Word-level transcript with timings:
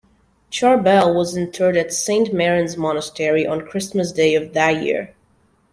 Charbel 0.49 1.13
was 1.13 1.37
interred 1.37 1.77
at 1.77 1.93
Saint 1.93 2.33
Maron's 2.33 2.75
Monastery 2.75 3.45
on 3.45 3.67
Christmas 3.67 4.11
Day 4.11 4.33
of 4.33 4.51
that 4.55 4.81
year. 4.83 5.13